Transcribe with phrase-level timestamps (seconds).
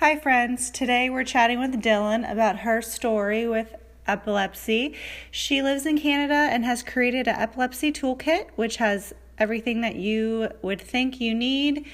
[0.00, 0.70] Hi, friends.
[0.70, 3.74] Today we're chatting with Dylan about her story with
[4.06, 4.94] epilepsy.
[5.30, 10.50] She lives in Canada and has created an epilepsy toolkit, which has everything that you
[10.60, 11.86] would think you need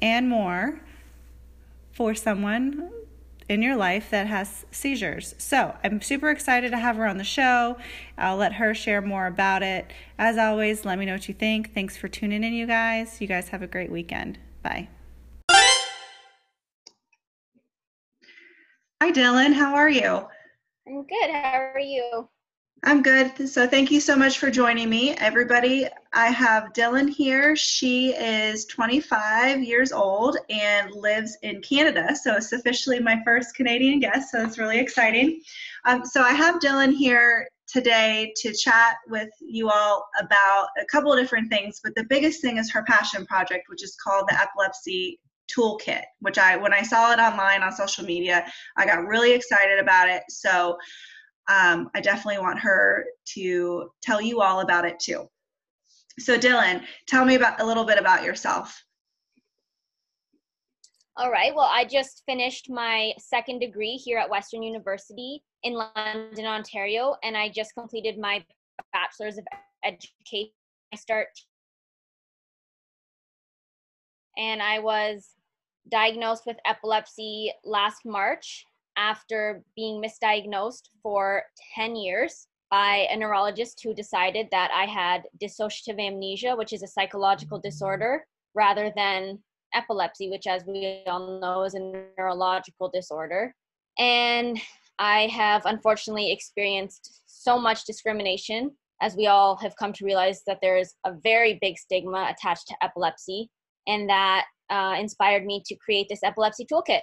[0.00, 0.80] and more
[1.92, 2.90] for someone
[3.48, 5.36] in your life that has seizures.
[5.38, 7.76] So I'm super excited to have her on the show.
[8.18, 9.92] I'll let her share more about it.
[10.18, 11.72] As always, let me know what you think.
[11.72, 13.20] Thanks for tuning in, you guys.
[13.20, 14.40] You guys have a great weekend.
[14.64, 14.88] Bye.
[19.00, 19.52] Hi, Dylan.
[19.52, 20.26] How are you?
[20.88, 21.30] I'm good.
[21.30, 22.28] How are you?
[22.82, 23.48] I'm good.
[23.48, 25.12] So thank you so much for joining me.
[25.12, 27.54] Everybody, I have Dylan here.
[27.54, 32.16] She is 25 years old and lives in Canada.
[32.16, 34.32] So it's officially my first Canadian guest.
[34.32, 35.42] So it's really exciting.
[35.84, 41.12] Um, so I have Dylan here today to chat with you all about a couple
[41.12, 41.80] of different things.
[41.84, 45.20] But the biggest thing is her passion project, which is called the Epilepsy
[45.54, 48.44] Toolkit, which I, when I saw it online on social media,
[48.76, 50.22] I got really excited about it.
[50.28, 50.76] So
[51.48, 55.28] um, I definitely want her to tell you all about it too.
[56.18, 58.82] So, Dylan, tell me about a little bit about yourself.
[61.16, 61.54] All right.
[61.54, 67.36] Well, I just finished my second degree here at Western University in London, Ontario, and
[67.36, 68.44] I just completed my
[68.92, 69.44] bachelor's of
[69.84, 70.52] education.
[70.92, 71.28] I start
[74.38, 75.30] and I was
[75.90, 78.64] diagnosed with epilepsy last March
[78.96, 81.42] after being misdiagnosed for
[81.74, 86.88] 10 years by a neurologist who decided that I had dissociative amnesia, which is a
[86.88, 89.38] psychological disorder, rather than
[89.74, 91.80] epilepsy, which, as we all know, is a
[92.18, 93.54] neurological disorder.
[93.98, 94.60] And
[94.98, 100.58] I have unfortunately experienced so much discrimination, as we all have come to realize that
[100.60, 103.48] there is a very big stigma attached to epilepsy,
[103.86, 107.00] and that uh, inspired me to create this epilepsy toolkit.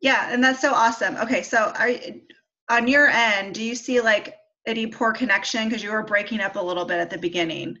[0.00, 1.16] Yeah, and that's so awesome.
[1.16, 1.90] Okay, so are
[2.70, 4.34] on your end, do you see like
[4.66, 7.76] any poor connection because you were breaking up a little bit at the beginning?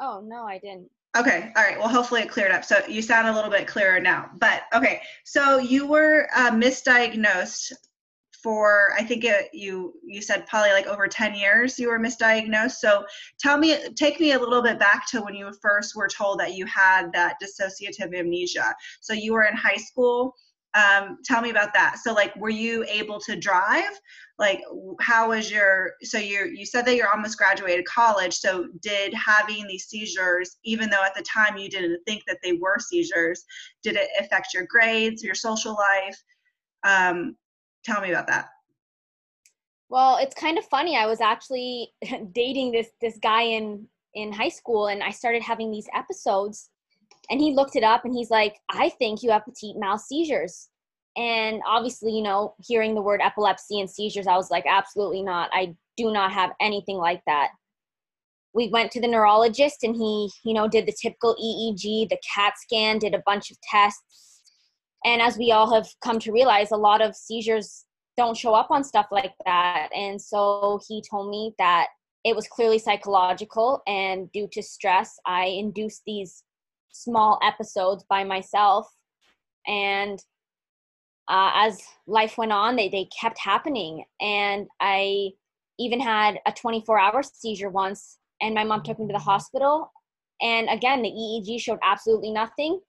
[0.00, 0.90] Oh no, I didn't.
[1.16, 1.78] Okay, all right.
[1.78, 2.64] Well, hopefully it cleared up.
[2.64, 4.30] So you sound a little bit clearer now.
[4.38, 7.72] But okay, so you were uh, misdiagnosed
[8.44, 12.72] for I think it, you you said probably like over 10 years you were misdiagnosed.
[12.72, 13.06] So
[13.40, 16.54] tell me, take me a little bit back to when you first were told that
[16.54, 18.74] you had that dissociative amnesia.
[19.00, 20.36] So you were in high school.
[20.74, 21.98] Um, tell me about that.
[22.02, 23.98] So like were you able to drive?
[24.38, 24.60] Like
[25.00, 28.34] how was your so you you said that you're almost graduated college.
[28.34, 32.52] So did having these seizures even though at the time you didn't think that they
[32.52, 33.46] were seizures
[33.82, 36.22] did it affect your grades your social life?
[36.82, 37.36] Um,
[37.84, 38.48] tell me about that.
[39.88, 40.96] Well it's kind of funny.
[40.96, 41.92] I was actually
[42.32, 46.70] dating this this guy in in high school and i started having these episodes
[47.30, 50.68] and he looked it up and he's like i think you have petit mal seizures.
[51.16, 55.50] And obviously you know hearing the word epilepsy and seizures i was like absolutely not.
[55.52, 57.50] I do not have anything like that.
[58.52, 62.54] We went to the neurologist and he you know did the typical eeg the cat
[62.58, 64.33] scan did a bunch of tests
[65.04, 67.84] and as we all have come to realize a lot of seizures
[68.16, 69.88] don't show up on stuff like that.
[69.94, 71.88] And so he told me that
[72.24, 76.42] it was clearly psychological and due to stress i induced these
[76.90, 78.88] small episodes by myself.
[79.66, 80.18] And
[81.28, 84.04] uh, as life went on they, they kept happening.
[84.20, 85.30] And i
[85.78, 89.92] even had a 24 hour seizure once and my mom took me to the hospital.
[90.40, 92.80] And again the eeg showed absolutely nothing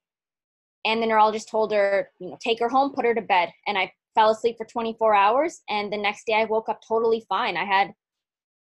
[0.85, 3.77] and the neurologist told her you know take her home put her to bed and
[3.77, 7.57] i fell asleep for 24 hours and the next day i woke up totally fine
[7.57, 7.91] i had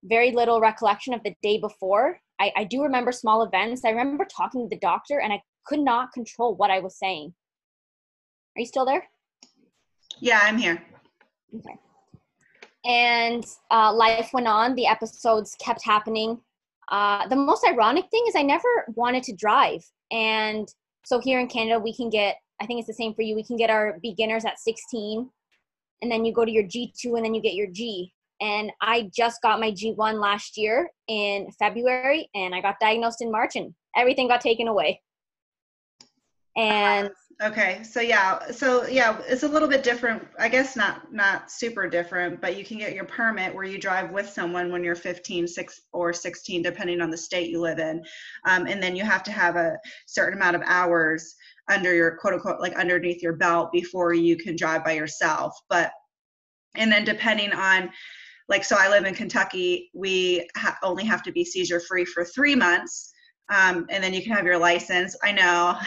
[0.04, 3.84] very little recollection of the day before I, I do remember small events.
[3.84, 7.32] I remember talking to the doctor and I could not control what I was saying.
[8.56, 9.04] Are you still there?
[10.20, 10.82] Yeah, I'm here.
[11.54, 11.76] Okay.
[12.84, 14.74] And uh, life went on.
[14.74, 16.40] The episodes kept happening.
[16.90, 19.84] Uh, the most ironic thing is I never wanted to drive.
[20.10, 20.68] And
[21.04, 23.44] so here in Canada, we can get, I think it's the same for you, we
[23.44, 25.28] can get our beginners at 16.
[26.02, 29.10] And then you go to your G2 and then you get your G and I
[29.14, 33.72] just got my G1 last year in February and I got diagnosed in March and
[33.96, 35.00] everything got taken away.
[36.56, 37.10] And
[37.42, 40.22] okay, so yeah, so yeah, it's a little bit different.
[40.38, 44.12] I guess not not super different, but you can get your permit where you drive
[44.12, 48.02] with someone when you're 15, 6 or 16 depending on the state you live in.
[48.46, 51.34] Um, and then you have to have a certain amount of hours
[51.68, 55.56] under your quote unquote like underneath your belt before you can drive by yourself.
[55.68, 55.90] But
[56.76, 57.90] and then depending on
[58.48, 62.24] like so i live in kentucky we ha- only have to be seizure free for
[62.24, 63.13] three months
[63.50, 65.78] um, and then you can have your license i know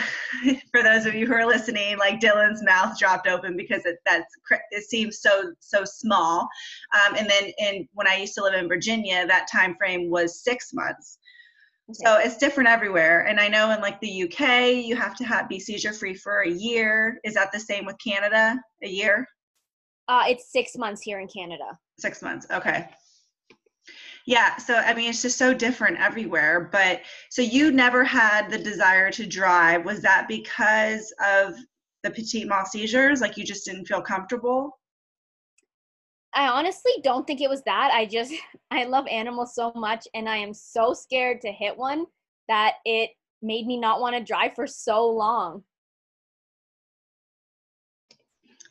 [0.72, 4.34] for those of you who are listening, like Dylan's mouth dropped open because it that's
[4.72, 6.48] it seems so so small.
[6.94, 10.44] Um, and then in when I used to live in Virginia, that time frame was
[10.44, 11.20] six months.
[11.90, 12.00] Okay.
[12.04, 13.26] So it's different everywhere.
[13.28, 16.42] And I know in like the UK, you have to have be seizure free for
[16.42, 17.20] a year.
[17.24, 18.60] Is that the same with Canada?
[18.84, 19.26] A year?
[20.10, 21.78] Uh, it's six months here in Canada.
[21.98, 22.46] Six months.
[22.52, 22.90] Okay.
[24.28, 26.70] Yeah, so I mean, it's just so different everywhere.
[26.70, 29.86] But so you never had the desire to drive.
[29.86, 31.56] Was that because of
[32.04, 33.22] the petit mal seizures?
[33.22, 34.80] Like you just didn't feel comfortable?
[36.34, 37.92] I honestly don't think it was that.
[37.94, 38.34] I just,
[38.72, 42.06] I love animals so much and I am so scared to hit one
[42.50, 45.64] that it made me not want to drive for so long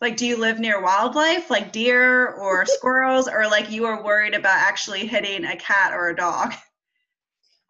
[0.00, 4.34] like do you live near wildlife like deer or squirrels or like you are worried
[4.34, 6.54] about actually hitting a cat or a dog?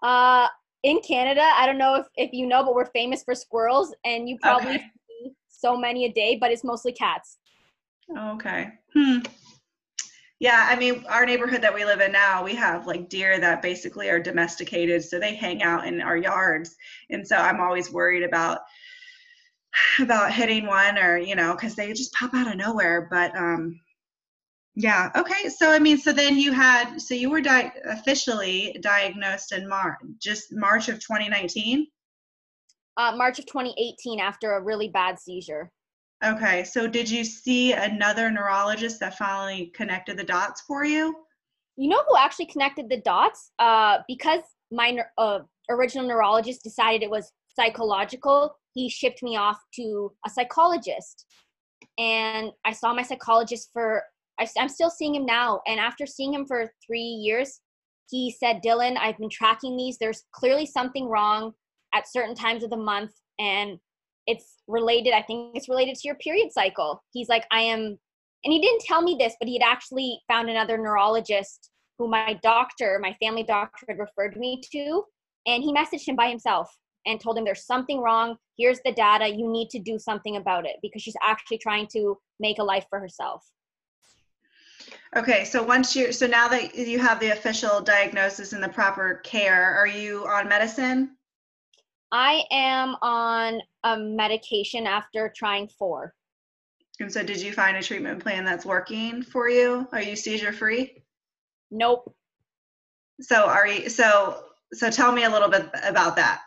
[0.02, 0.49] Uh
[0.82, 4.28] in canada i don't know if, if you know but we're famous for squirrels and
[4.28, 4.84] you probably okay.
[5.08, 7.38] see so many a day but it's mostly cats.
[8.17, 8.70] Okay.
[8.94, 9.19] Hmm.
[10.38, 13.62] Yeah i mean our neighborhood that we live in now we have like deer that
[13.62, 16.76] basically are domesticated so they hang out in our yards.
[17.11, 18.61] And so i'm always worried about
[20.00, 23.81] about hitting one or you know because they just pop out of nowhere but um
[24.75, 29.52] yeah okay so i mean so then you had so you were di- officially diagnosed
[29.52, 31.87] in march just march of 2019
[32.96, 35.70] uh, march of 2018 after a really bad seizure.
[36.25, 41.14] Okay so did you see another neurologist that finally connected the dots for you?
[41.76, 43.50] You know who actually connected the dots?
[43.58, 44.40] Uh, because
[44.73, 51.25] my uh, original neurologist decided it was psychological he shipped me off to a psychologist.
[51.99, 54.02] And I saw my psychologist for,
[54.38, 55.62] I, I'm still seeing him now.
[55.67, 57.61] And after seeing him for three years,
[58.11, 59.96] he said, Dylan, I've been tracking these.
[59.96, 61.52] There's clearly something wrong
[61.94, 63.12] at certain times of the month.
[63.38, 63.78] And
[64.26, 67.02] it's related, I think it's related to your period cycle.
[67.14, 70.50] He's like, I am, and he didn't tell me this, but he had actually found
[70.50, 75.02] another neurologist who my doctor, my family doctor, had referred me to.
[75.46, 76.69] And he messaged him by himself
[77.06, 78.37] and told him there's something wrong.
[78.58, 79.29] Here's the data.
[79.29, 82.87] You need to do something about it because she's actually trying to make a life
[82.91, 83.44] for herself.
[85.17, 89.20] Okay, so once you so now that you have the official diagnosis and the proper
[89.25, 91.17] care, are you on medicine?
[92.12, 96.14] I am on a medication after trying four.
[97.00, 99.88] And so did you find a treatment plan that's working for you?
[99.93, 101.02] Are you seizure free?
[101.70, 102.14] Nope.
[103.20, 106.43] So are you so so tell me a little bit about that.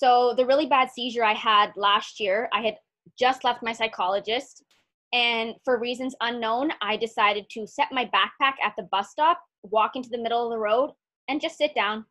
[0.00, 2.76] So the really bad seizure I had last year, I had
[3.18, 4.64] just left my psychologist
[5.12, 9.96] and for reasons unknown, I decided to set my backpack at the bus stop, walk
[9.96, 10.92] into the middle of the road
[11.28, 12.06] and just sit down.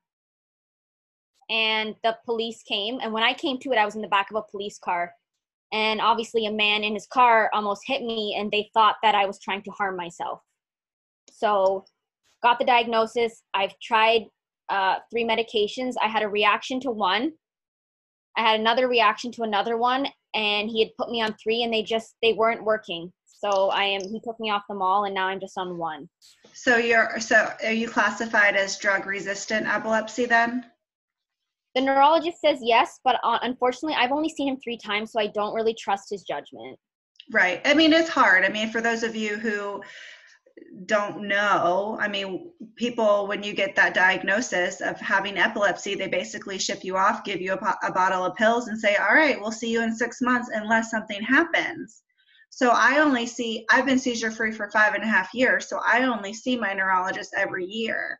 [1.49, 4.29] And the police came and when I came to it, I was in the back
[4.29, 5.11] of a police car.
[5.73, 9.25] And obviously a man in his car almost hit me and they thought that I
[9.25, 10.41] was trying to harm myself.
[11.31, 11.85] So
[12.43, 13.41] got the diagnosis.
[13.55, 14.27] I've tried
[14.69, 15.93] uh, three medications.
[15.99, 17.31] I had a reaction to one
[18.39, 21.73] I had another reaction to another one, and he had put me on three, and
[21.73, 23.11] they just they weren't working.
[23.25, 24.01] So I am.
[24.01, 26.07] He took me off them all, and now I'm just on one.
[26.53, 30.65] So you're so are you classified as drug resistant epilepsy then?
[31.75, 35.27] The neurologist says yes, but uh, unfortunately, I've only seen him three times, so I
[35.27, 36.79] don't really trust his judgment.
[37.31, 37.61] Right.
[37.65, 38.45] I mean, it's hard.
[38.45, 39.83] I mean, for those of you who
[40.85, 41.97] don't know.
[41.99, 46.97] I mean, people, when you get that diagnosis of having epilepsy, they basically ship you
[46.97, 49.83] off, give you a, a, bottle of pills, and say, All right, we'll see you
[49.83, 52.01] in six months unless something happens.
[52.49, 55.79] So I only see, I've been seizure free for five and a half years, so
[55.85, 58.19] I only see my neurologist every year.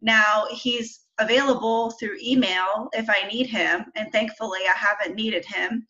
[0.00, 5.86] Now, he's available through email if I need him, and thankfully I haven't needed him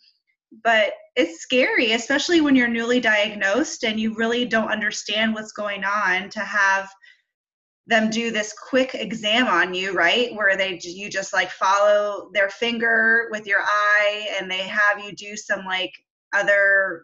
[0.65, 5.85] but it's scary, especially when you're newly diagnosed and you really don't understand what's going
[5.85, 6.89] on to have
[7.87, 10.35] them do this quick exam on you, right?
[10.35, 15.13] Where they you just like follow their finger with your eye and they have you
[15.13, 15.93] do some like
[16.35, 17.03] other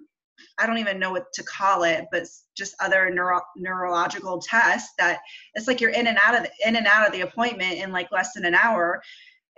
[0.59, 2.25] I don't even know what to call it, but
[2.57, 5.21] just other neuro, neurological tests that
[5.55, 7.93] it's like you're in and out of the, in and out of the appointment in
[7.93, 9.01] like less than an hour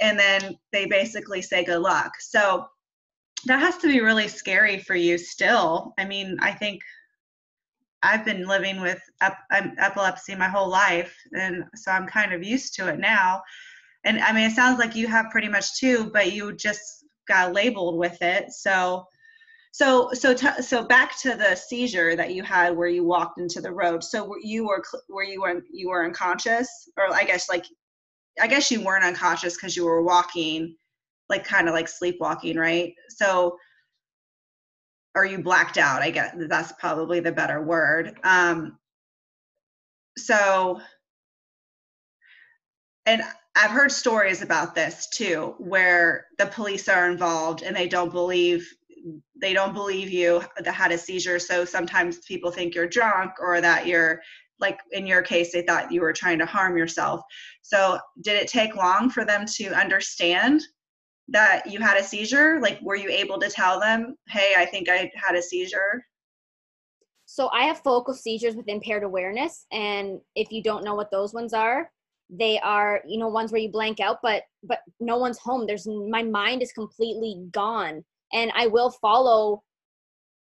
[0.01, 2.13] and then they basically say good luck.
[2.21, 2.67] So
[3.45, 5.95] that has to be really scary for you still.
[5.99, 6.81] I mean, I think
[8.03, 12.43] I've been living with ep- um, epilepsy my whole life, and so I'm kind of
[12.43, 13.43] used to it now.
[14.05, 17.53] And I mean, it sounds like you have pretty much too, but you just got
[17.53, 18.53] labeled with it.
[18.53, 19.05] So,
[19.73, 23.61] so, so, t- so back to the seizure that you had where you walked into
[23.61, 24.03] the road.
[24.03, 27.67] So you were, where you were, you were unconscious, or I guess like,
[28.41, 30.77] I guess you weren't unconscious because you were walking
[31.29, 32.95] like kind of like sleepwalking, right?
[33.09, 33.57] So,
[35.15, 36.03] are you blacked out?
[36.03, 38.19] I guess that's probably the better word.
[38.23, 38.79] Um,
[40.19, 40.81] so,
[43.07, 43.23] and
[43.55, 48.71] I've heard stories about this too, where the police are involved and they don't believe
[49.41, 51.39] they don't believe you that had a seizure.
[51.39, 54.21] So sometimes people think you're drunk or that you're
[54.59, 57.21] like in your case they thought you were trying to harm yourself.
[57.63, 60.63] So did it take long for them to understand
[61.29, 62.61] that you had a seizure?
[62.61, 66.05] Like were you able to tell them, "Hey, I think I had a seizure"?
[67.27, 71.35] So I have focal seizures with impaired awareness and if you don't know what those
[71.35, 71.91] ones are,
[72.31, 75.67] they are you know ones where you blank out but but no one's home.
[75.67, 79.63] There's my mind is completely gone and i will follow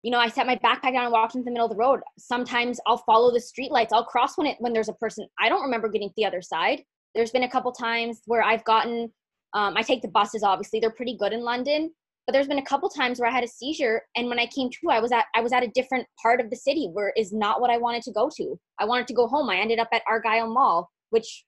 [0.02, 2.00] you know i set my backpack down and walk into the middle of the road.
[2.18, 5.26] Sometimes i'll follow the street lights i'll cross when it when there's a person.
[5.38, 6.82] I don't remember getting to the other side.
[7.14, 9.12] There's been a couple times where i've gotten
[9.54, 11.90] um, i take the buses obviously they're pretty good in london
[12.26, 14.68] but there's been a couple times where i had a seizure and when i came
[14.70, 17.32] to i was at i was at a different part of the city where is
[17.32, 19.88] not what i wanted to go to i wanted to go home i ended up
[19.92, 21.44] at argyle mall which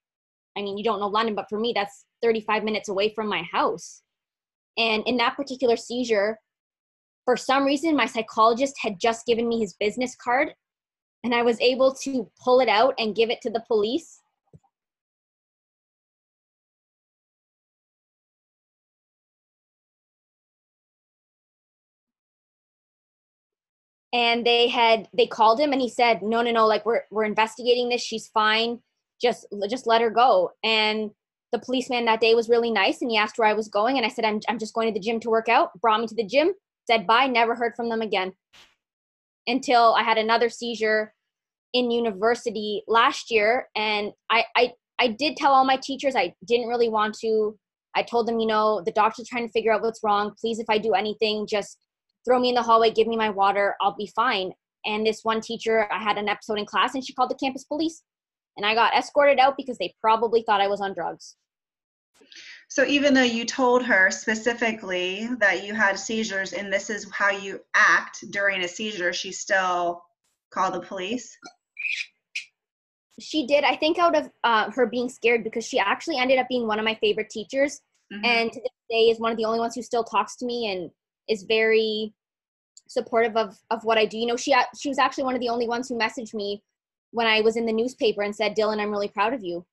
[0.56, 3.42] I mean, you don't know London, but for me, that's 35 minutes away from my
[3.50, 4.02] house.
[4.76, 6.38] And in that particular seizure,
[7.24, 10.52] for some reason, my psychologist had just given me his business card,
[11.24, 14.20] and I was able to pull it out and give it to the police.
[24.12, 27.24] And they had they called him and he said, "No, no, no, like we're we're
[27.24, 28.02] investigating this.
[28.02, 28.80] She's fine.
[29.20, 30.50] Just just let her go.
[30.62, 31.10] And
[31.52, 34.06] the policeman that day was really nice and he asked where I was going and
[34.06, 35.70] I said I'm I'm just going to the gym to work out.
[35.80, 36.52] Brought me to the gym
[36.86, 38.32] said bye never heard from them again
[39.46, 41.14] until I had another seizure
[41.72, 43.68] in university last year.
[43.74, 47.58] And I I I did tell all my teachers I didn't really want to.
[47.94, 50.34] I told them you know the doctor's trying to figure out what's wrong.
[50.40, 51.78] Please if I do anything just
[52.24, 54.52] throw me in the hallway give me my water I'll be fine
[54.84, 57.64] and this one teacher I had an episode in class and she called the campus
[57.64, 58.02] police
[58.56, 61.36] and I got escorted out because they probably thought I was on drugs.
[62.68, 67.30] So even though you told her specifically that you had seizures and this is how
[67.30, 70.02] you act during a seizure, she still
[70.50, 71.36] called the police?
[73.20, 73.64] She did.
[73.64, 76.78] I think out of uh, her being scared because she actually ended up being one
[76.78, 77.80] of my favorite teachers,
[78.12, 78.24] mm-hmm.
[78.24, 80.72] and to this day is one of the only ones who still talks to me
[80.72, 80.90] and
[81.28, 82.12] is very
[82.88, 84.18] supportive of of what I do.
[84.18, 86.62] You know, she uh, she was actually one of the only ones who messaged me
[87.10, 89.64] when I was in the newspaper and said, Dylan, I'm really proud of you.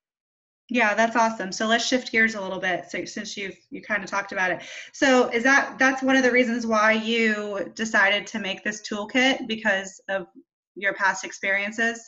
[0.71, 1.51] Yeah, that's awesome.
[1.51, 2.91] So let's shift gears a little bit.
[2.91, 4.61] So since you've you kind of talked about it,
[4.93, 9.47] so is that that's one of the reasons why you decided to make this toolkit
[9.47, 10.27] because of
[10.75, 11.99] your past experiences?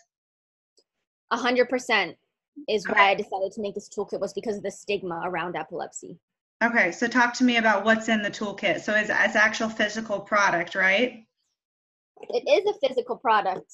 [1.31, 2.15] A hundred percent
[2.69, 2.99] is okay.
[2.99, 6.19] why I decided to make this toolkit was because of the stigma around epilepsy.
[6.63, 8.81] Okay, so talk to me about what's in the toolkit.
[8.81, 11.25] So it's, it's actual physical product, right?
[12.29, 13.65] It is a physical product.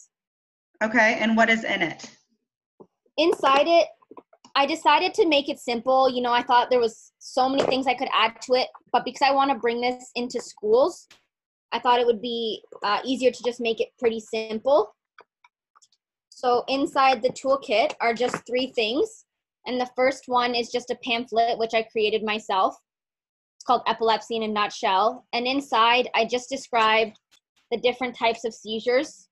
[0.81, 2.09] Okay, and what is in it?
[3.17, 3.87] Inside it,
[4.55, 6.09] I decided to make it simple.
[6.09, 9.03] You know, I thought there was so many things I could add to it, but
[9.03, 11.07] because I want to bring this into schools,
[11.73, 14.95] I thought it would be uh, easier to just make it pretty simple.
[16.29, 19.25] So inside the toolkit are just three things.
[19.67, 22.75] And the first one is just a pamphlet, which I created myself.
[23.57, 25.25] It's called Epilepsy in a Nutshell.
[25.33, 27.19] And inside, I just described
[27.69, 29.27] the different types of seizures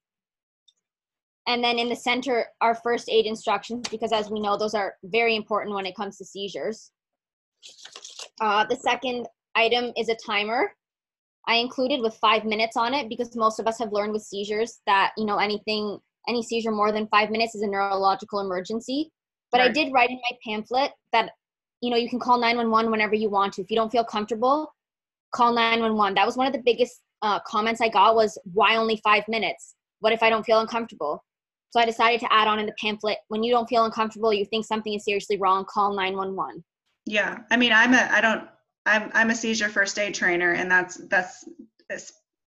[1.48, 4.96] and then in the center are first aid instructions because as we know those are
[5.06, 6.92] very important when it comes to seizures
[8.42, 10.72] uh, the second item is a timer
[11.48, 14.80] i included with five minutes on it because most of us have learned with seizures
[14.86, 19.12] that you know anything any seizure more than five minutes is a neurological emergency
[19.51, 19.69] but right.
[19.69, 21.31] i did write in my pamphlet that
[21.81, 24.73] you know you can call 911 whenever you want to if you don't feel comfortable
[25.33, 28.99] call 911 that was one of the biggest uh, comments i got was why only
[29.03, 31.23] five minutes what if i don't feel uncomfortable
[31.75, 34.45] so I decided to add on in the pamphlet when you don't feel uncomfortable, you
[34.45, 36.63] think something is seriously wrong, call 911.
[37.05, 37.39] Yeah.
[37.51, 38.47] I mean, I'm a I don't
[38.85, 41.43] I'm I'm a seizure first aid trainer and that's that's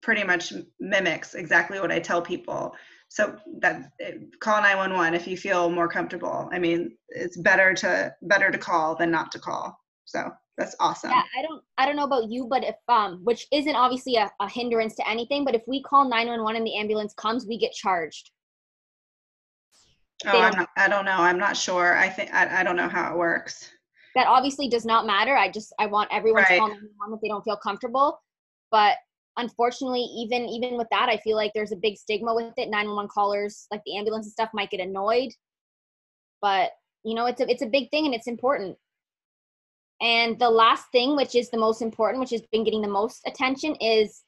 [0.01, 2.73] pretty much mimics exactly what I tell people.
[3.11, 3.91] So that
[4.39, 6.49] call 911 if you feel more comfortable.
[6.53, 9.77] I mean, it's better to better to call than not to call.
[10.05, 11.11] So that's awesome.
[11.11, 14.31] Yeah, I don't I don't know about you, but if um which isn't obviously a,
[14.39, 17.73] a hindrance to anything, but if we call 911 and the ambulance comes, we get
[17.73, 18.31] charged.
[20.25, 21.17] Oh, I'm not, I don't know.
[21.17, 21.97] I'm not sure.
[21.97, 23.69] I think I, I don't know how it works.
[24.15, 25.35] That obviously does not matter.
[25.35, 26.51] I just I want everyone right.
[26.51, 28.21] to call 911 if they don't feel comfortable.
[28.71, 28.95] But
[29.37, 32.69] unfortunately, even even with that, I feel like there's a big stigma with it.
[32.69, 35.31] 911 callers, like the ambulance and stuff, might get annoyed.
[36.41, 36.71] But
[37.03, 38.77] you know, it's a it's a big thing and it's important.
[40.01, 43.21] And the last thing, which is the most important, which has been getting the most
[43.27, 44.23] attention, is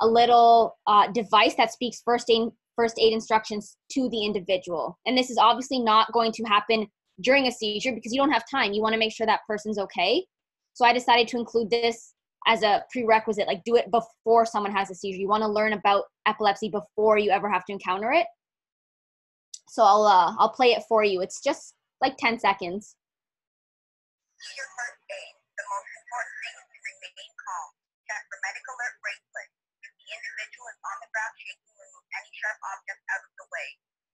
[0.00, 4.98] a little uh, device that speaks first aid first aid instructions to the individual.
[5.06, 6.86] And this is obviously not going to happen
[7.20, 8.72] during a seizure because you don't have time.
[8.72, 10.24] You want to make sure that person's okay.
[10.72, 12.11] So I decided to include this
[12.46, 15.20] as a prerequisite, like do it before someone has a seizure.
[15.20, 18.26] You want to learn about epilepsy before you ever have to encounter it.
[19.68, 21.22] So I'll uh, I'll play it for you.
[21.22, 22.96] It's just like 10 seconds.
[24.58, 25.34] Your first aid.
[25.54, 27.68] The most important thing is to remain calm.
[28.10, 29.48] Check for medical alert bracelet.
[29.86, 33.46] If the individual is on the ground shaking, remove any sharp objects out of the
[33.54, 33.68] way.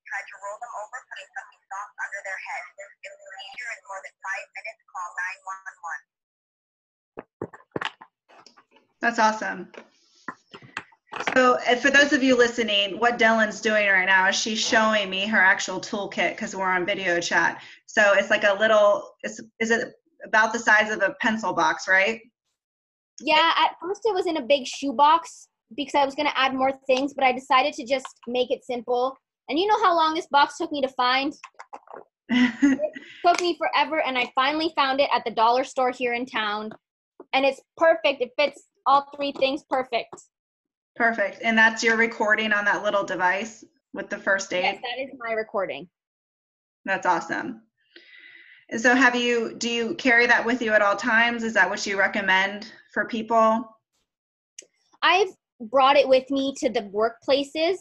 [0.04, 2.64] Try to roll them over, putting something soft under their head.
[2.76, 6.08] If the seizure is more than five minutes, call 911.
[9.00, 9.68] That's awesome.
[11.34, 15.26] So, for those of you listening, what Dylan's doing right now is she's showing me
[15.26, 17.62] her actual toolkit because we're on video chat.
[17.86, 19.14] So it's like a little.
[19.24, 22.20] Is is it about the size of a pencil box, right?
[23.20, 26.54] Yeah, at first it was in a big shoebox because I was going to add
[26.54, 29.16] more things, but I decided to just make it simple.
[29.48, 31.34] And you know how long this box took me to find?
[32.28, 32.92] it
[33.26, 36.70] took me forever, and I finally found it at the dollar store here in town.
[37.32, 38.22] And it's perfect.
[38.22, 40.14] It fits all three things perfect.
[40.96, 41.40] Perfect.
[41.42, 44.64] And that's your recording on that little device with the first aid?
[44.64, 45.88] Yes, that is my recording.
[46.84, 47.62] That's awesome.
[48.70, 51.42] And so have you do you carry that with you at all times?
[51.42, 53.76] Is that what you recommend for people?
[55.02, 55.28] I've
[55.60, 57.76] brought it with me to the workplaces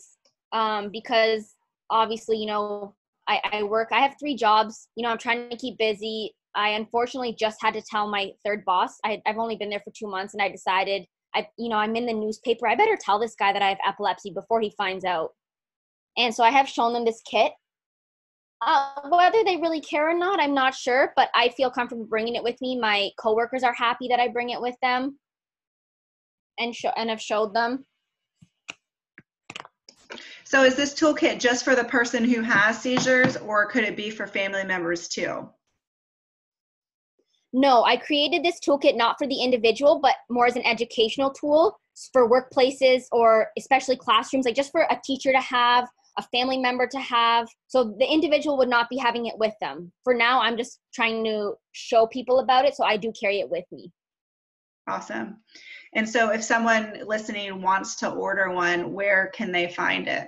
[0.52, 1.56] um, because
[1.90, 2.96] obviously, you know,
[3.28, 4.88] I, I work, I have three jobs.
[4.96, 6.34] You know, I'm trying to keep busy.
[6.56, 8.98] I unfortunately just had to tell my third boss.
[9.06, 11.96] I, I've only been there for two months and I decided I, you know, I'm
[11.96, 12.68] in the newspaper.
[12.68, 15.32] I better tell this guy that I have epilepsy before he finds out.
[16.18, 17.52] And so I have shown them this kit.
[18.66, 22.34] Uh, whether they really care or not, I'm not sure, but I feel comfortable bringing
[22.34, 22.80] it with me.
[22.80, 25.20] My coworkers are happy that I bring it with them,
[26.58, 27.86] and show and have showed them.
[30.44, 34.10] So is this toolkit just for the person who has seizures, or could it be
[34.10, 35.48] for family members too?
[37.54, 41.80] No, I created this toolkit not for the individual, but more as an educational tool
[42.12, 46.88] for workplaces or especially classrooms, like just for a teacher to have, a family member
[46.88, 47.48] to have.
[47.68, 49.92] So the individual would not be having it with them.
[50.04, 53.50] For now, I'm just trying to show people about it, so I do carry it
[53.50, 53.92] with me.
[54.88, 55.38] Awesome.
[55.94, 60.28] And so if someone listening wants to order one, where can they find it?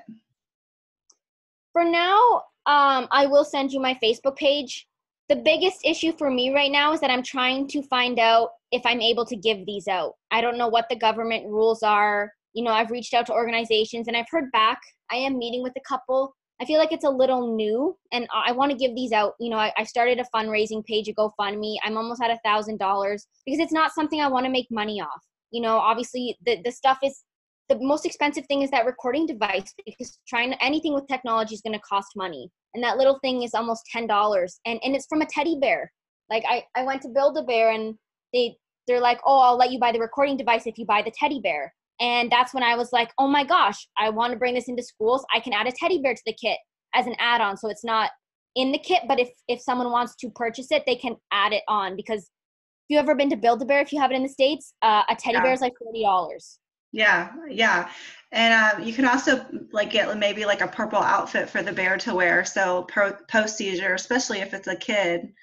[1.74, 4.88] For now, um, I will send you my Facebook page
[5.30, 8.82] the biggest issue for me right now is that I'm trying to find out if
[8.84, 10.14] I'm able to give these out.
[10.32, 12.32] I don't know what the government rules are.
[12.54, 14.80] You know, I've reached out to organizations and I've heard back.
[15.12, 16.34] I am meeting with a couple.
[16.60, 19.34] I feel like it's a little new and I want to give these out.
[19.40, 21.76] You know, I, I started a fundraising page, a GoFundMe.
[21.86, 25.00] I'm almost at a thousand dollars because it's not something I want to make money
[25.00, 25.24] off.
[25.52, 27.24] You know, obviously the, the stuff is
[27.70, 31.74] the most expensive thing is that recording device because trying anything with technology is going
[31.74, 32.50] to cost money.
[32.74, 35.92] And that little thing is almost ten dollars and and it's from a teddy bear.
[36.30, 37.96] Like i i went to build a bear and
[38.34, 38.56] they
[38.88, 41.40] they're like oh i'll let you buy the recording device if you buy the teddy
[41.42, 41.74] bear.
[42.02, 44.84] And that's when i was like oh my gosh i want to bring this into
[44.84, 45.26] schools.
[45.34, 46.58] I can add a teddy bear to the kit
[46.96, 48.10] as an add-on so it's not
[48.56, 51.64] in the kit but if if someone wants to purchase it they can add it
[51.68, 51.96] on.
[51.96, 54.30] Because if you ever been to build a bear if you have it in the
[54.30, 55.44] states uh, a teddy yeah.
[55.44, 56.58] bear is like $40
[56.92, 57.90] yeah, yeah.
[58.32, 61.98] And uh, you can also like get maybe like a purple outfit for the bear
[61.98, 62.46] to wear.
[62.46, 62.88] So
[63.30, 65.34] post seizure, especially if it's a kid,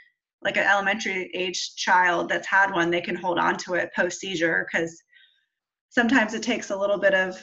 [0.42, 4.20] like an elementary age child that's had one, they can hold on to it post
[4.20, 5.02] seizure because
[5.90, 7.37] sometimes it takes a little bit of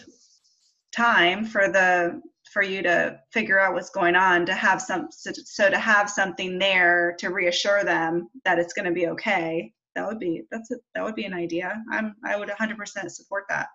[0.96, 5.32] time for the for you to figure out what's going on to have some so,
[5.34, 10.06] so to have something there to reassure them that it's going to be okay that
[10.08, 13.70] would be that's a, that would be an idea i'm i would 100% support that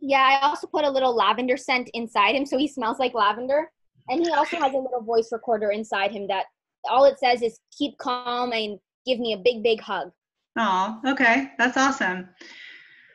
[0.00, 3.70] yeah, I also put a little lavender scent inside him so he smells like lavender.
[4.08, 6.44] And he also has a little voice recorder inside him that
[6.88, 10.10] all it says is keep calm and give me a big, big hug.
[10.56, 11.50] Oh, okay.
[11.58, 12.28] That's awesome.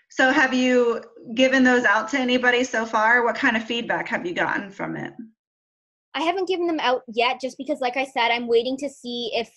[0.10, 1.02] So, have you
[1.36, 3.24] given those out to anybody so far?
[3.24, 5.14] What kind of feedback have you gotten from it?
[6.14, 9.32] I haven't given them out yet just because, like I said, I'm waiting to see
[9.34, 9.50] if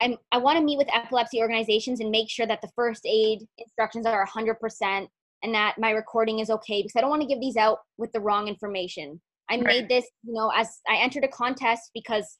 [0.00, 3.46] I'm, I want to meet with epilepsy organizations and make sure that the first aid
[3.58, 5.06] instructions are 100%
[5.42, 8.12] and that my recording is okay because I don't want to give these out with
[8.12, 9.20] the wrong information.
[9.50, 9.64] I right.
[9.64, 12.38] made this, you know, as I entered a contest because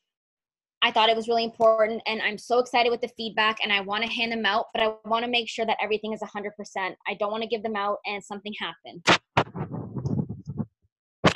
[0.83, 3.81] I thought it was really important and I'm so excited with the feedback and I
[3.81, 6.51] want to hand them out, but I want to make sure that everything is 100%.
[6.77, 9.03] I don't want to give them out and something happen.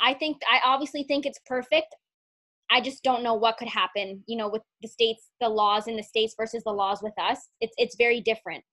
[0.01, 1.95] I think I obviously think it's perfect.
[2.69, 5.95] I just don't know what could happen, you know, with the states, the laws in
[5.95, 7.39] the states versus the laws with us.
[7.61, 8.63] It's it's very different.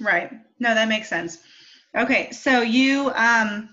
[0.00, 0.30] Right.
[0.58, 1.38] No, that makes sense.
[1.96, 3.68] Okay, so you um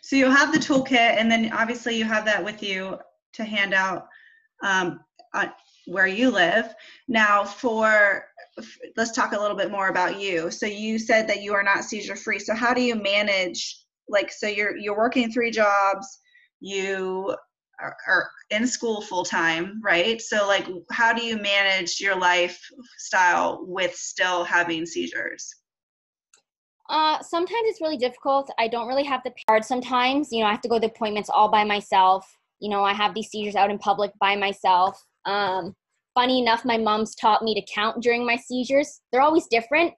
[0.00, 2.98] so you have the toolkit and then obviously you have that with you
[3.34, 4.08] to hand out
[4.62, 5.00] um
[5.34, 5.52] on
[5.86, 6.74] where you live.
[7.06, 8.24] Now for
[8.96, 10.50] let's talk a little bit more about you.
[10.50, 12.38] So you said that you are not seizure free.
[12.38, 16.18] So how do you manage like so you're you're working three jobs,
[16.60, 17.36] you
[17.78, 20.20] are, are in school full time, right?
[20.20, 25.54] So like how do you manage your lifestyle with still having seizures?
[26.88, 28.50] Uh, sometimes it's really difficult.
[28.58, 29.64] I don't really have the card.
[29.64, 32.26] Sometimes, you know, I have to go to appointments all by myself.
[32.60, 35.02] You know, I have these seizures out in public by myself.
[35.26, 35.74] Um,
[36.14, 39.00] funny enough, my mom's taught me to count during my seizures.
[39.12, 39.92] They're always different.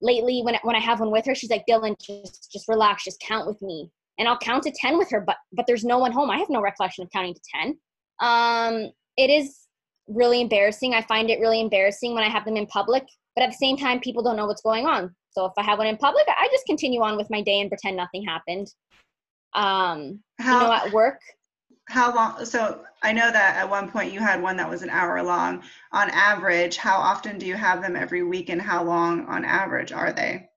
[0.00, 3.20] Lately, when when I have one with her, she's like, "Dylan, just just relax, just
[3.20, 6.10] count with me." And I'll count to ten with her, but but there's no one
[6.10, 6.28] home.
[6.28, 7.78] I have no recollection of counting to ten.
[8.18, 9.60] Um, it is
[10.08, 10.92] really embarrassing.
[10.92, 13.04] I find it really embarrassing when I have them in public,
[13.36, 15.14] but at the same time, people don't know what's going on.
[15.32, 17.70] So if I have one in public, I just continue on with my day and
[17.70, 18.68] pretend nothing happened.
[19.54, 21.20] Um, How, you know, at work,
[21.88, 24.90] how long so I know that at one point you had one that was an
[24.90, 25.62] hour long.
[25.92, 29.92] On average, how often do you have them every week and how long on average
[29.92, 30.48] are they?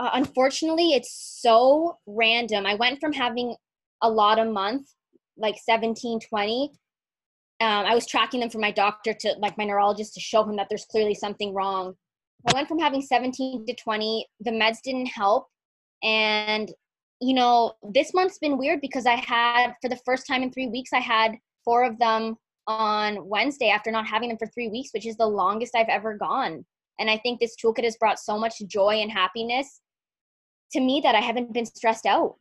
[0.00, 2.64] uh, unfortunately, it's so random.
[2.64, 3.54] I went from having
[4.00, 4.88] a lot a month,
[5.36, 6.70] like 17, 20.
[7.60, 10.56] Um, I was tracking them for my doctor to, like my neurologist, to show him
[10.56, 11.96] that there's clearly something wrong.
[12.48, 14.26] I went from having 17 to 20.
[14.40, 15.48] The meds didn't help.
[16.02, 16.72] And,
[17.20, 20.68] you know, this month's been weird because I had, for the first time in three
[20.68, 24.90] weeks, I had four of them on Wednesday after not having them for three weeks,
[24.92, 26.64] which is the longest I've ever gone.
[26.98, 29.80] And I think this toolkit has brought so much joy and happiness
[30.72, 32.36] to me that I haven't been stressed out.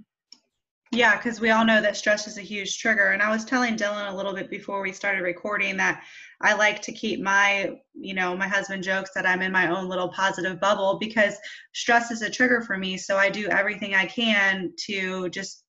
[0.92, 3.12] Yeah, because we all know that stress is a huge trigger.
[3.12, 6.04] And I was telling Dylan a little bit before we started recording that
[6.42, 9.88] I like to keep my, you know, my husband jokes that I'm in my own
[9.88, 11.36] little positive bubble because
[11.74, 12.98] stress is a trigger for me.
[12.98, 15.64] So I do everything I can to just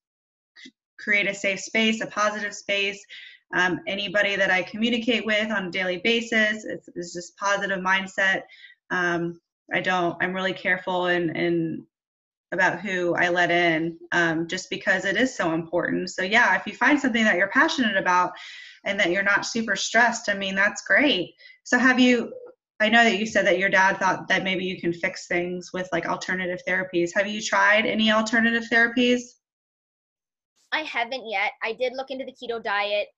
[0.99, 3.05] create a safe space, a positive space.
[3.55, 8.43] Um, anybody that I communicate with on a daily basis, it's, just positive mindset.
[8.91, 9.39] Um,
[9.75, 11.83] I don't, I'm really careful and, and
[12.53, 16.11] about who I let in um, just because it is so important.
[16.11, 18.33] So, yeah, if you find something that you're passionate about
[18.85, 21.35] and that you're not super stressed, I mean, that's great.
[21.65, 22.33] So, have you?
[22.83, 25.71] I know that you said that your dad thought that maybe you can fix things
[25.73, 27.11] with like alternative therapies.
[27.15, 29.21] Have you tried any alternative therapies?
[30.73, 31.53] I haven't yet.
[31.63, 33.09] I did look into the keto diet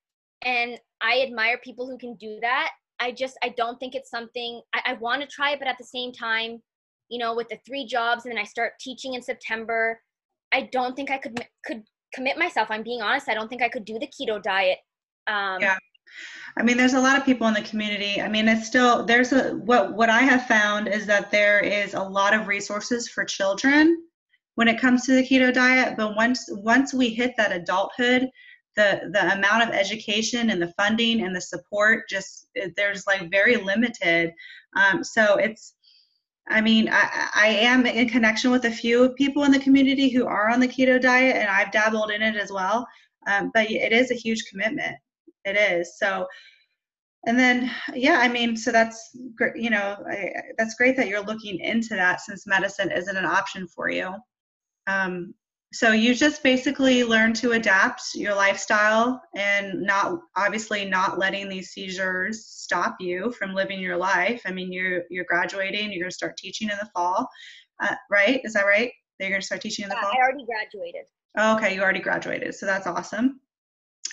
[0.42, 2.70] and I admire people who can do that.
[2.98, 5.84] I just, I don't think it's something I, I want to try, but at the
[5.84, 6.60] same time,
[7.12, 10.00] you know, with the three jobs and then I start teaching in September,
[10.50, 11.82] I don't think I could could
[12.14, 12.68] commit myself.
[12.70, 13.28] I'm being honest.
[13.28, 14.78] I don't think I could do the keto diet.
[15.26, 15.76] Um, yeah.
[16.56, 18.22] I mean, there's a lot of people in the community.
[18.22, 21.92] I mean, it's still there's a what what I have found is that there is
[21.92, 24.04] a lot of resources for children
[24.54, 25.98] when it comes to the keto diet.
[25.98, 28.30] But once once we hit that adulthood,
[28.74, 33.56] the the amount of education and the funding and the support just there's like very
[33.56, 34.32] limited.
[34.76, 35.74] Um, so it's
[36.48, 40.26] I mean, I, I am in connection with a few people in the community who
[40.26, 42.86] are on the keto diet, and I've dabbled in it as well.
[43.26, 44.96] Um, but it is a huge commitment.
[45.44, 45.98] It is.
[45.98, 46.26] So,
[47.26, 49.16] and then, yeah, I mean, so that's.
[49.54, 53.68] You know, I, that's great that you're looking into that since medicine isn't an option
[53.68, 54.12] for you.
[54.88, 55.34] Um,
[55.72, 61.70] so you just basically learn to adapt your lifestyle and not obviously not letting these
[61.70, 64.42] seizures stop you from living your life.
[64.46, 67.26] I mean you're you're graduating you're going to start teaching in the fall
[67.82, 68.40] uh, right?
[68.44, 68.92] Is that right?
[69.18, 70.12] That you're going to start teaching in the yeah, fall?
[70.14, 71.06] I already graduated.
[71.38, 73.40] Oh, okay you already graduated so that's awesome.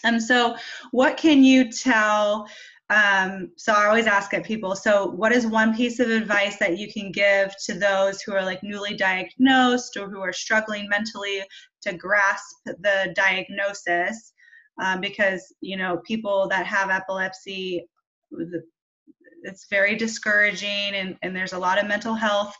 [0.06, 0.56] And so
[0.92, 2.48] what can you tell
[2.90, 6.78] um, so I always ask at people, so what is one piece of advice that
[6.78, 11.44] you can give to those who are like newly diagnosed or who are struggling mentally
[11.84, 14.34] to grasp the diagnosis?
[14.82, 17.86] Um, because, you know, people that have epilepsy,
[19.44, 22.56] it's very discouraging and, and there's a lot of mental health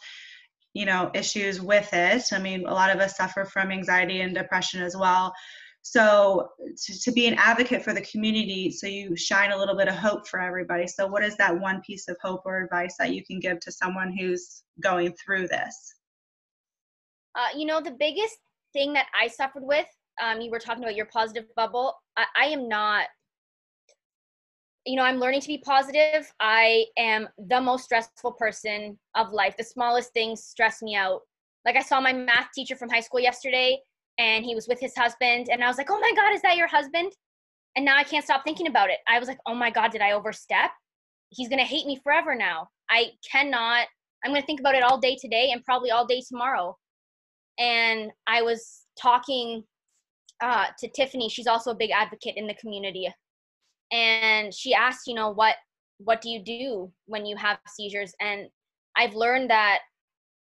[0.74, 4.36] you know issues with it i mean a lot of us suffer from anxiety and
[4.36, 5.34] depression as well
[5.82, 6.50] so
[6.86, 9.96] to, to, be an advocate for the community so you shine a little bit of
[9.96, 10.86] hope for everybody.
[10.88, 13.72] So what is that one piece of hope or advice that you can give to
[13.72, 15.96] someone who's going through this?
[17.36, 18.38] Uh, you know the biggest
[18.74, 19.88] thing that i suffered with
[20.22, 21.94] um, you were talking about your positive bubble.
[22.18, 23.06] I, I am not
[24.86, 26.32] you know i'm learning to be positive.
[26.40, 29.56] I am the most stressful person of life.
[29.58, 31.22] The smallest things stress me out.
[31.66, 33.80] Like i saw my math teacher from high school yesterday
[34.20, 36.58] and he was with his husband and i was like oh my god is that
[36.58, 37.12] your husband?
[37.76, 39.00] And now i can't stop thinking about it.
[39.08, 40.70] I was like oh my god did i overstep?
[41.30, 42.68] He's to hate me forever now.
[42.90, 43.88] I cannot
[44.24, 46.78] i'm to think about it all day today and probably all day tomorrow.
[47.58, 49.64] And i was talking
[50.42, 51.28] uh, to tiffany.
[51.28, 53.10] She's also a big advocate in the community.
[53.92, 55.56] And she asked you know what
[55.98, 58.14] what do you do when you have seizures?
[58.20, 58.48] And
[58.98, 59.80] i've learned that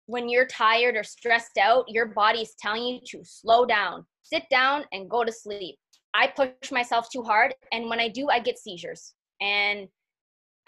[0.06, 4.44] when you're tired or stressed out, your body is telling you to slow down, sit
[4.50, 5.76] down, and go to sleep.
[6.14, 9.14] I push myself too hard, and when I do, I get seizures.
[9.40, 9.88] And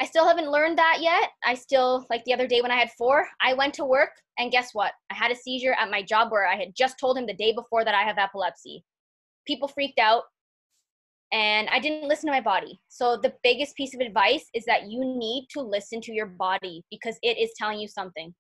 [0.01, 1.31] I still haven't learned that yet.
[1.45, 4.53] I still, like the other day when I had four, I went to work, and
[4.53, 4.93] guess what?
[5.11, 7.53] I had a seizure at my job where I had just told him the day
[7.53, 8.85] before that I have epilepsy.
[9.47, 10.25] People freaked out,
[11.33, 12.81] and I didn't listen to my body.
[12.89, 16.85] So, the biggest piece of advice is that you need to listen to your body
[16.91, 18.35] because it is telling you something.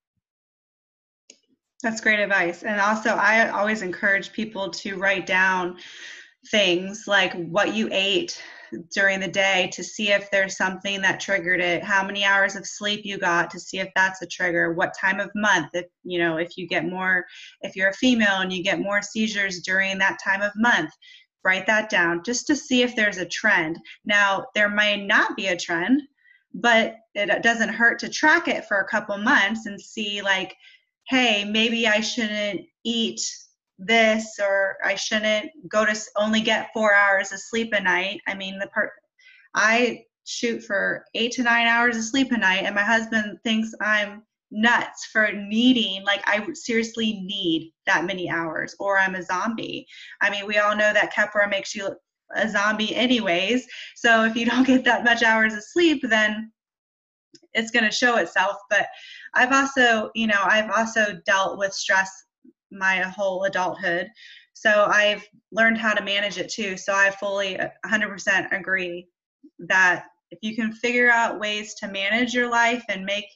[1.82, 2.64] That's great advice.
[2.64, 5.78] And also, I always encourage people to write down
[6.50, 8.42] things like what you ate
[8.92, 12.66] during the day to see if there's something that triggered it how many hours of
[12.66, 16.18] sleep you got to see if that's a trigger what time of month if you
[16.18, 17.24] know if you get more
[17.62, 20.90] if you're a female and you get more seizures during that time of month
[21.44, 25.46] write that down just to see if there's a trend now there might not be
[25.48, 26.02] a trend
[26.54, 30.54] but it doesn't hurt to track it for a couple months and see like
[31.08, 33.20] hey, maybe I shouldn't eat
[33.78, 38.20] this or I shouldn't go to only get four hours of sleep a night.
[38.26, 38.90] I mean, the part
[39.54, 43.72] I shoot for eight to nine hours of sleep a night, and my husband thinks
[43.80, 49.86] I'm nuts for needing, like, I seriously need that many hours, or I'm a zombie.
[50.20, 51.96] I mean, we all know that Keppra makes you
[52.34, 53.66] a zombie, anyways.
[53.96, 56.52] So if you don't get that much hours of sleep, then
[57.54, 58.86] it's going to show itself but
[59.34, 62.24] i've also you know i've also dealt with stress
[62.70, 64.08] my whole adulthood.
[64.52, 66.76] So i've learned how to manage it too.
[66.76, 69.08] So i fully uh, 100% agree
[69.60, 73.26] that if you can figure out ways to manage your life and make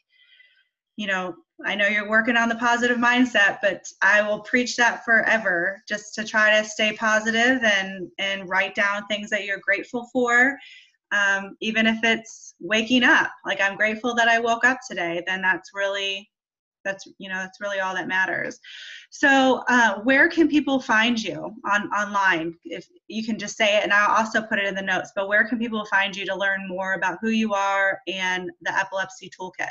[0.96, 5.04] you know i know you're working on the positive mindset but i will preach that
[5.04, 10.08] forever just to try to stay positive and and write down things that you're grateful
[10.12, 10.58] for
[11.12, 15.40] um, even if it's waking up like i'm grateful that i woke up today then
[15.40, 16.28] that's really
[16.84, 18.58] that's you know that's really all that matters.
[19.10, 22.54] So uh, where can people find you on online?
[22.64, 25.28] If you can just say it and i'll also put it in the notes but
[25.28, 29.30] where can people find you to learn more about who you are and the epilepsy
[29.30, 29.70] toolkit?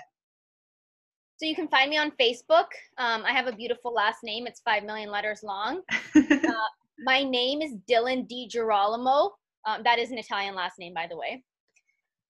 [1.37, 2.67] So you can find me on facebook.
[2.97, 4.47] Um, i have a beautiful last name.
[4.47, 5.81] It's five million letters long.
[6.15, 9.31] Uh, my name is dylan DiGirolamo
[9.65, 11.43] um, that is an Italian last name, by the way.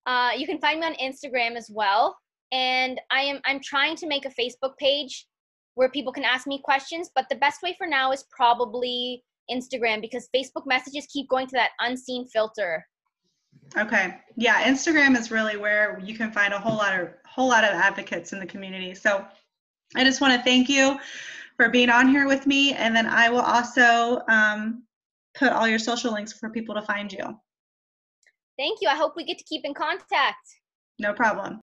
[0.05, 2.17] Uh, you can find me on Instagram as well,
[2.51, 5.27] and I am I'm trying to make a Facebook page
[5.75, 7.09] where people can ask me questions.
[7.15, 11.53] But the best way for now is probably Instagram because Facebook messages keep going to
[11.53, 12.85] that unseen filter.
[13.77, 14.15] Okay.
[14.35, 17.69] Yeah, Instagram is really where you can find a whole lot of whole lot of
[17.71, 18.93] advocates in the community.
[18.93, 19.25] So
[19.95, 20.99] I just want to thank you
[21.57, 24.83] for being on here with me, and then I will also um,
[25.33, 27.23] put all your social links for people to find you.
[28.57, 28.89] Thank you.
[28.89, 30.37] I hope we get to keep in contact.
[30.99, 31.61] No problem.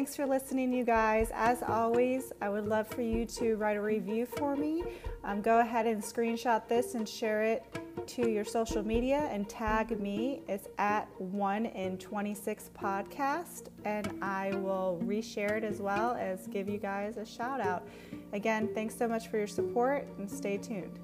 [0.00, 1.30] Thanks for listening, you guys.
[1.34, 4.82] As always, I would love for you to write a review for me.
[5.24, 7.62] Um, go ahead and screenshot this and share it
[8.06, 10.40] to your social media and tag me.
[10.48, 16.66] It's at 1 in 26 podcast, and I will reshare it as well as give
[16.66, 17.86] you guys a shout out.
[18.32, 20.98] Again, thanks so much for your support and stay tuned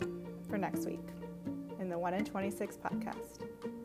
[0.48, 1.06] for next week
[1.80, 3.75] in the 1 in 26 podcast.